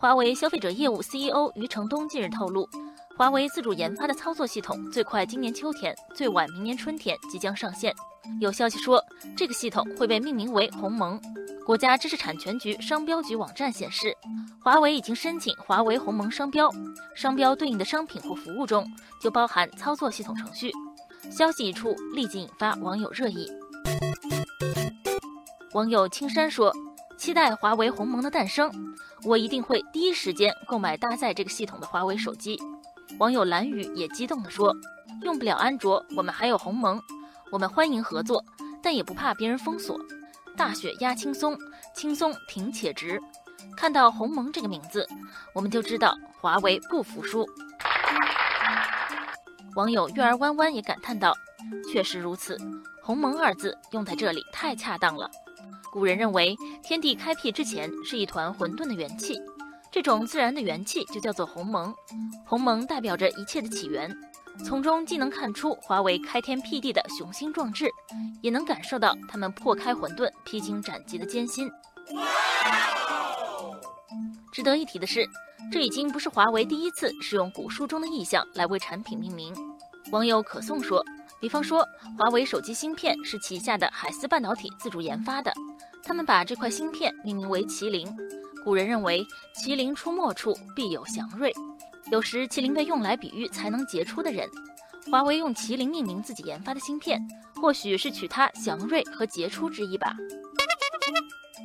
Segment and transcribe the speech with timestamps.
[0.00, 2.68] 华为消费者业务 CEO 余承东近日透露，
[3.16, 7.92] 华为自主研发的操作系统最快今年秋天，最晚明年春天即将上线。
[8.40, 9.02] 有消息说，
[9.36, 11.20] 这个系统会被命名为“鸿蒙”。
[11.66, 14.16] 国家知识产权局商标局网站显示，
[14.62, 16.70] 华为已经申请华为鸿蒙商标，
[17.16, 18.86] 商标对应的商品或服务中
[19.20, 20.70] 就包含操作系统程序。
[21.28, 23.50] 消息一出，立即引发网友热议。
[25.72, 26.72] 网友青山说
[27.18, 28.70] ：“期待华为鸿蒙的诞生，
[29.24, 32.56] 我一定会第一时间购买搭载这个系统的华为手机。”
[33.18, 34.72] 网友蓝雨也激动地说
[35.22, 37.02] ：“用不了安卓，我们还有鸿蒙，
[37.50, 38.44] 我们欢迎合作，
[38.80, 39.98] 但也不怕别人封锁。
[40.56, 41.58] 大雪压青松，
[41.92, 43.20] 青松挺且直。
[43.76, 45.06] 看到鸿蒙这个名字，
[45.54, 47.44] 我们就知道华为不服输。”
[49.74, 51.34] 网友月儿弯弯也感叹道
[51.90, 52.56] ：“确实如此，
[53.08, 55.30] 鸿蒙二字用在这里太恰当了。”
[55.90, 59.40] 古人认为，天地开辟之前是一团混沌的元气，
[59.90, 61.94] 这种自然的元气就叫做鸿蒙。
[62.44, 64.14] 鸿蒙代表着一切的起源，
[64.62, 67.90] 从中既能看出华为开天辟地的雄心壮志，
[68.42, 71.66] 也能感受到他们破开混沌、披荆斩棘的艰辛。
[74.52, 75.26] 值得一提的是，
[75.72, 79.54] 这已经不是华为第一次使用古书中的意象来为产品命名。
[80.10, 81.02] 网友可颂说，
[81.40, 81.86] 比方说，
[82.18, 85.52] 华为手机芯片是旗下的海思半导体自主研发的。
[86.02, 88.06] 他们把这块芯片命名为麒麟。
[88.64, 91.54] 古人认为，麒麟出没处必有祥瑞，
[92.10, 94.48] 有时麒麟被用来比喻才能杰出的人。
[95.10, 97.20] 华为用麒麟命名自己研发的芯片，
[97.60, 100.14] 或许是取它祥瑞和杰出之意吧。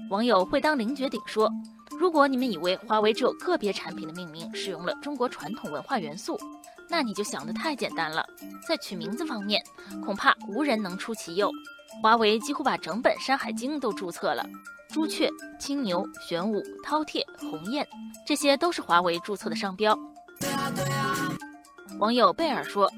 [0.10, 1.52] 网友会当凌绝顶说
[1.98, 6.40] ：“如果你们以为华为只有个别产品的命名使用了中国传统文化元素，
[6.90, 8.26] 那你就想得太简单了。
[8.68, 9.64] 在取名字方面，
[10.04, 11.52] 恐怕无人能出其右。”
[12.02, 14.44] 华为几乎把整本《山海经》都注册了，
[14.90, 17.88] 朱雀、青牛、玄武、饕餮、鸿雁，
[18.26, 19.98] 这些都是华为注册的商标。
[22.00, 22.92] 网友贝尔说：“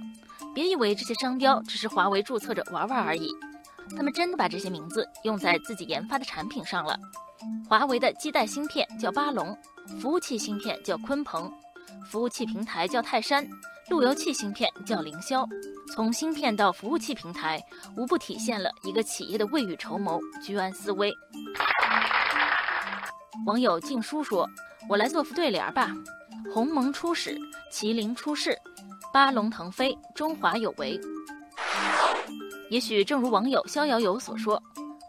[0.56, 3.30] 别以为这些商标只是华为注册着玩玩而已，
[3.98, 6.98] 他们真的把这些名字用在自己研发的产品上了。
[7.68, 9.56] 华为的基带芯片叫巴龙，
[10.00, 11.52] 服务器芯片叫鲲鹏，
[12.10, 13.46] 服务器平台叫泰山。”
[13.90, 15.48] 路由器芯片叫凌霄，
[15.94, 17.64] 从芯片到服务器平台，
[17.96, 21.14] 无不体现了一个企业的未雨绸缪、居安思危。
[23.46, 24.50] 网友静书说
[24.90, 25.92] ：“我来做副对联吧，
[26.52, 27.38] 鸿蒙出使，
[27.72, 28.58] 麒麟出世，
[29.14, 31.00] 八龙腾飞，中华有为。”
[32.72, 34.62] 也许正如网友逍遥游所说，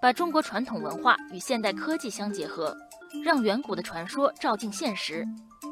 [0.03, 2.77] 把中国传统文化与现代科技相结合，
[3.25, 5.27] 让远古的传说照进现实，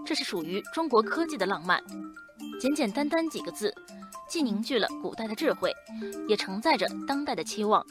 [0.07, 1.79] 这是属于中国科技的浪漫。
[2.61, 3.75] 简简单单几个字，
[4.29, 5.73] 既凝聚了古代的智慧，
[6.29, 7.85] 也承载着当代的期望。